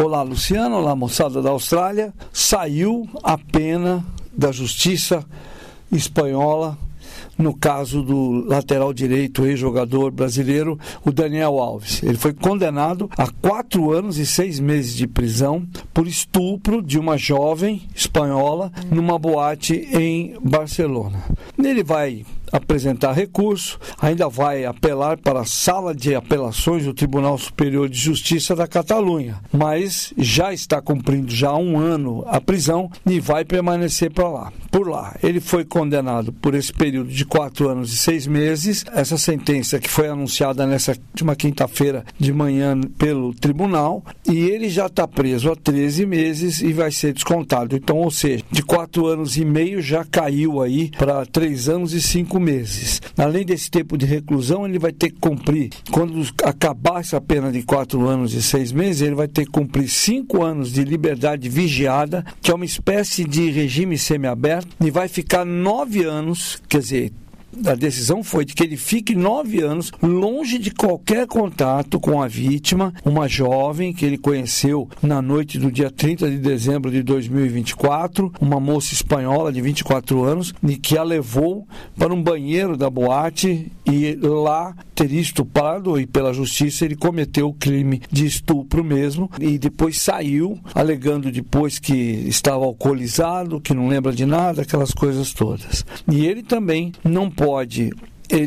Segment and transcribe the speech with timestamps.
[0.00, 0.76] Olá, Luciano.
[0.76, 2.14] Olá, moçada da Austrália.
[2.32, 5.26] Saiu a pena da justiça
[5.90, 6.78] espanhola
[7.36, 12.00] no caso do lateral direito, ex-jogador brasileiro, o Daniel Alves.
[12.04, 17.18] Ele foi condenado a quatro anos e seis meses de prisão por estupro de uma
[17.18, 21.24] jovem espanhola numa boate em Barcelona.
[21.58, 27.88] Ele vai apresentar recurso, ainda vai apelar para a sala de apelações do Tribunal Superior
[27.88, 33.44] de Justiça da Catalunha, mas já está cumprindo já um ano a prisão e vai
[33.44, 34.52] permanecer para lá.
[34.70, 38.84] Por lá, ele foi condenado por esse período de quatro anos e seis meses.
[38.92, 44.86] Essa sentença que foi anunciada nessa última quinta-feira de manhã pelo tribunal e ele já
[44.86, 47.74] está preso há 13 meses e vai ser descontado.
[47.74, 52.00] Então, ou seja, de quatro anos e meio já caiu aí para três anos e
[52.00, 53.02] cinco cinco meses.
[53.16, 57.62] Além desse tempo de reclusão, ele vai ter que cumprir, quando acabar essa pena de
[57.62, 62.24] quatro anos e seis meses, ele vai ter que cumprir cinco anos de liberdade vigiada,
[62.40, 67.12] que é uma espécie de regime semiaberto, e vai ficar nove anos, quer dizer,
[67.66, 72.28] a decisão foi de que ele fique nove anos longe de qualquer contato com a
[72.28, 78.32] vítima, uma jovem que ele conheceu na noite do dia 30 de dezembro de 2024,
[78.40, 83.70] uma moça espanhola de 24 anos, e que a levou para um banheiro da boate
[83.86, 89.56] e lá teria estuprado e pela justiça ele cometeu o crime de estupro mesmo e
[89.56, 95.86] depois saiu alegando depois que estava alcoolizado, que não lembra de nada, aquelas coisas todas.
[96.10, 97.92] E ele também não pode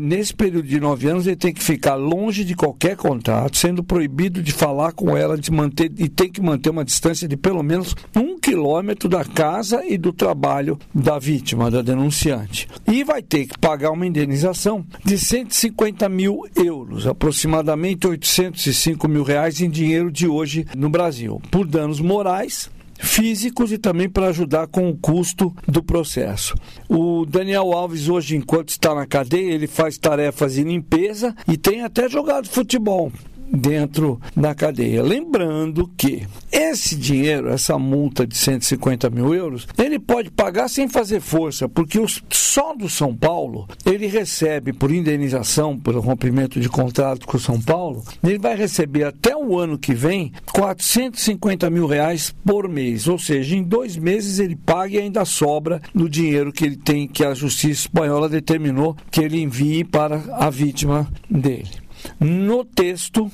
[0.00, 4.42] nesse período de nove anos ele tem que ficar longe de qualquer contato, sendo proibido
[4.42, 7.96] de falar com ela, de manter e tem que manter uma distância de pelo menos
[8.14, 12.66] um quilômetro da casa e do trabalho da vítima, da denunciante.
[12.84, 19.60] E vai ter que pagar uma indenização de 150 mil euros, aproximadamente 805 mil reais
[19.60, 24.90] em dinheiro de hoje no Brasil, por danos morais físicos e também para ajudar com
[24.90, 26.56] o custo do processo.
[26.88, 31.82] O Daniel Alves hoje, enquanto está na cadeia, ele faz tarefas de limpeza e tem
[31.82, 33.12] até jogado futebol
[33.50, 35.02] dentro da cadeia.
[35.02, 41.20] Lembrando que esse dinheiro, essa multa de 150 mil euros, ele pode pagar sem fazer
[41.20, 47.26] força, porque os, só do São Paulo ele recebe por indenização pelo rompimento de contrato
[47.26, 52.34] com o São Paulo, ele vai receber até o ano que vem 450 mil reais
[52.44, 56.64] por mês, ou seja, em dois meses ele paga e ainda sobra no dinheiro que
[56.64, 61.89] ele tem, que a justiça espanhola determinou que ele envie para a vítima dele.
[62.18, 63.30] No texto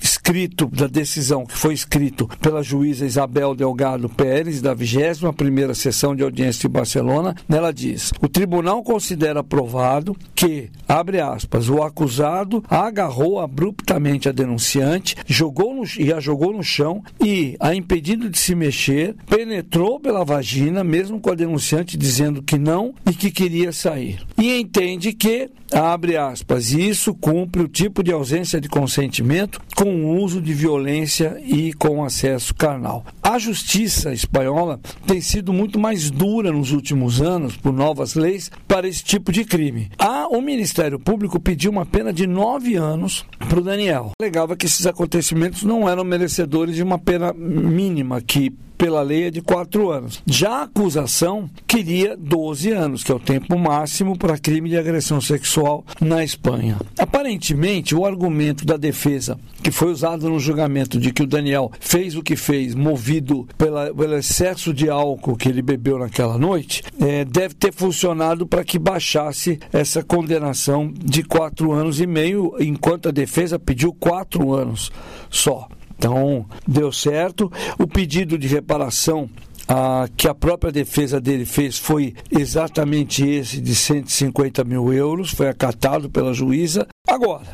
[0.00, 6.22] escrito da decisão que foi escrito pela juíza Isabel Delgado Pérez da 21ª sessão de
[6.22, 13.40] audiência de Barcelona, nela diz: "O tribunal considera provado que, abre aspas, o acusado agarrou
[13.40, 18.54] abruptamente a denunciante, jogou no, e a jogou no chão e, a impedindo de se
[18.54, 24.20] mexer, penetrou pela vagina, mesmo com a denunciante dizendo que não e que queria sair.
[24.36, 30.22] E entende que, abre aspas, isso cumpre o tipo de ausência de consentimento com o
[30.22, 33.04] uso de violência e com acesso carnal.
[33.22, 38.88] A justiça espanhola tem sido muito mais dura nos últimos anos por novas leis para
[38.88, 39.90] esse tipo de crime.
[39.98, 44.12] A, o Ministério Público pediu uma pena de nove anos para o Daniel.
[44.20, 49.30] Alegava que esses acontecimentos não eram merecedores de uma pena mínima que pela lei é
[49.30, 50.22] de quatro anos.
[50.24, 55.20] Já a acusação queria 12 anos, que é o tempo máximo para crime de agressão
[55.20, 56.78] sexual na Espanha.
[56.96, 62.14] Aparentemente, o argumento da defesa que foi usado no julgamento de que o Daniel fez
[62.14, 67.24] o que fez, movido pela, pelo excesso de álcool que ele bebeu naquela noite, é,
[67.24, 73.12] deve ter funcionado para que baixasse essa condenação de quatro anos e meio, enquanto a
[73.12, 74.92] defesa pediu quatro anos
[75.28, 75.68] só.
[75.98, 77.50] Então, deu certo.
[77.78, 79.28] O pedido de reparação
[79.68, 85.48] ah, que a própria defesa dele fez foi exatamente esse de 150 mil euros, foi
[85.48, 86.86] acatado pela juíza.
[87.08, 87.46] Agora,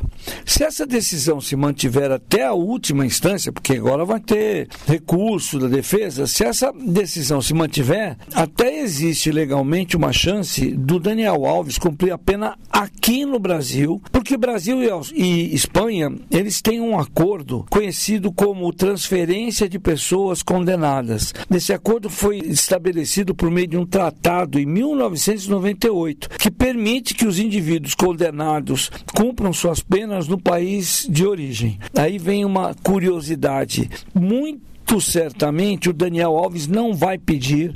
[0.44, 5.68] se essa decisão se mantiver até a última instância, porque agora vai ter recurso da
[5.68, 12.12] defesa, se essa decisão se mantiver, até existe legalmente uma chance do Daniel Alves cumprir
[12.12, 14.78] a pena aqui no Brasil, porque Brasil
[15.14, 21.32] e Espanha, eles têm um acordo conhecido como transferência de pessoas condenadas.
[21.48, 27.38] Nesse acordo foi estabelecido por meio de um tratado em 1998, que permite que os
[27.38, 31.78] indivíduos condenados cumpram cumpram suas penas no país de origem.
[31.94, 33.90] Aí vem uma curiosidade.
[34.14, 37.74] Muito certamente o Daniel Alves não vai pedir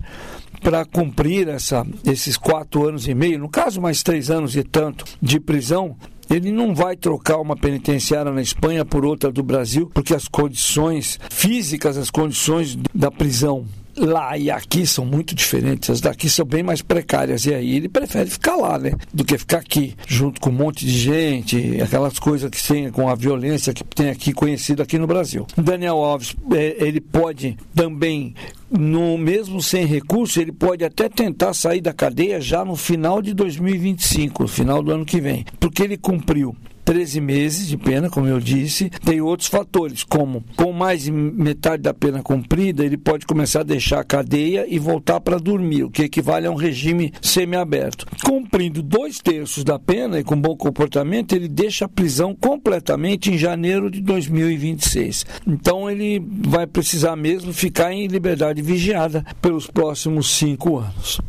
[0.62, 5.04] para cumprir essa, esses quatro anos e meio, no caso mais três anos e tanto
[5.20, 5.96] de prisão,
[6.30, 11.18] Ele não vai trocar uma penitenciária na Espanha por outra do Brasil, porque as condições
[11.30, 13.66] físicas, as condições da prisão
[13.98, 15.90] lá e aqui são muito diferentes.
[15.90, 17.44] As daqui são bem mais precárias.
[17.46, 18.92] E aí ele prefere ficar lá, né?
[19.12, 23.08] Do que ficar aqui, junto com um monte de gente, aquelas coisas que tem com
[23.08, 25.46] a violência que tem aqui conhecida aqui no Brasil.
[25.56, 28.34] Daniel Alves, é, ele pode também
[28.70, 33.32] no mesmo sem recurso, ele pode até tentar sair da cadeia já no final de
[33.32, 36.54] 2025, no final do ano que vem, porque ele cumpriu
[36.88, 38.88] 13 meses de pena, como eu disse.
[39.04, 43.62] Tem outros fatores, como com mais de metade da pena cumprida, ele pode começar a
[43.62, 48.06] deixar a cadeia e voltar para dormir, o que equivale a um regime semiaberto.
[48.24, 53.36] Cumprindo dois terços da pena e com bom comportamento, ele deixa a prisão completamente em
[53.36, 55.26] janeiro de 2026.
[55.46, 61.20] Então ele vai precisar mesmo ficar em liberdade vigiada pelos próximos cinco anos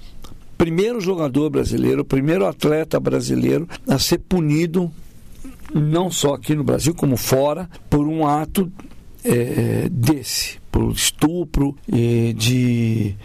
[0.57, 4.91] primeiro jogador brasileiro, primeiro atleta brasileiro a ser punido
[5.73, 8.71] não só aqui no Brasil, como fora, por um ato
[9.23, 13.15] é, desse, por estupro e de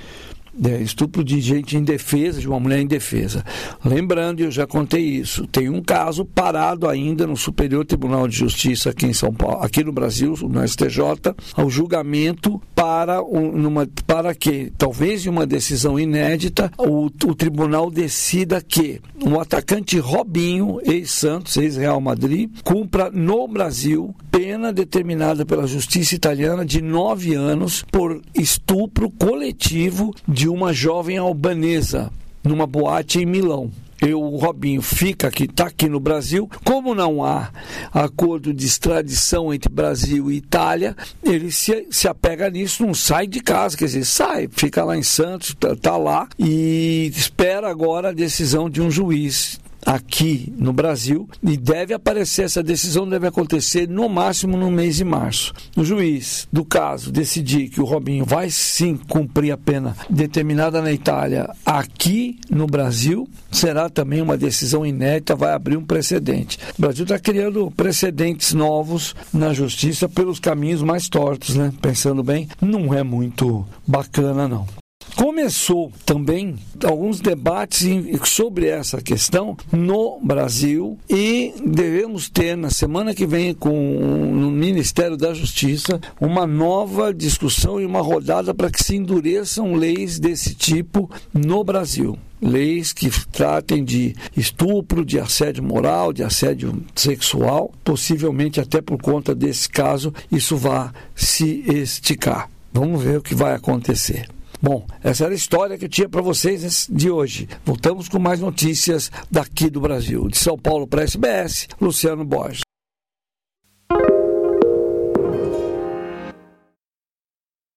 [0.64, 3.44] é, estupro de gente indefesa, de uma mulher indefesa.
[3.84, 8.90] Lembrando, eu já contei isso, tem um caso parado ainda no Superior Tribunal de Justiça
[8.90, 14.72] aqui em São Paulo, aqui no Brasil, no STJ, ao julgamento para, numa, para que,
[14.76, 22.00] talvez em uma decisão inédita, o, o tribunal decida que o atacante Robinho, ex-Santos, ex-Real
[22.00, 30.12] Madrid, cumpra no Brasil pena determinada pela justiça italiana de nove anos por estupro coletivo
[30.26, 32.10] de de uma jovem albanesa
[32.42, 33.70] numa boate em Milão.
[33.98, 36.50] Eu, o Robinho fica aqui, está aqui no Brasil.
[36.62, 37.50] Como não há
[37.90, 43.40] acordo de extradição entre Brasil e Itália, ele se, se apega nisso, não sai de
[43.40, 48.12] casa, quer dizer, sai, fica lá em Santos, está tá lá e espera agora a
[48.12, 54.08] decisão de um juiz aqui no Brasil e deve aparecer, essa decisão deve acontecer no
[54.08, 55.52] máximo no mês de março.
[55.76, 60.92] O juiz do caso decidir que o Robinho vai sim cumprir a pena determinada na
[60.92, 66.58] Itália aqui no Brasil, será também uma decisão inédita, vai abrir um precedente.
[66.78, 71.72] O Brasil está criando precedentes novos na justiça pelos caminhos mais tortos, né?
[71.80, 74.83] Pensando bem, não é muito bacana não.
[75.16, 77.86] Começou também alguns debates
[78.24, 85.16] sobre essa questão no Brasil e devemos ter na semana que vem com o Ministério
[85.16, 91.08] da Justiça uma nova discussão e uma rodada para que se endureçam leis desse tipo
[91.32, 98.82] no Brasil leis que tratem de estupro, de assédio moral, de assédio sexual, possivelmente até
[98.82, 102.50] por conta desse caso isso vá se esticar.
[102.70, 104.28] Vamos ver o que vai acontecer.
[104.60, 107.48] Bom, essa era a história que eu tinha para vocês de hoje.
[107.64, 110.28] Voltamos com mais notícias daqui do Brasil.
[110.28, 112.63] De São Paulo para a SBS, Luciano Borges.